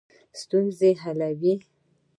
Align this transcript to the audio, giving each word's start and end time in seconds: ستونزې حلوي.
ستونزې 0.41 0.91
حلوي. 1.01 1.53